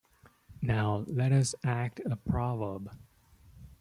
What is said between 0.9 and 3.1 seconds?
let us act a proverb.